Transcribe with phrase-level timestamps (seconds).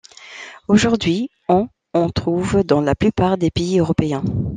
[0.67, 4.23] Aujourd’hui on en trouve dans la plupart des pays européens.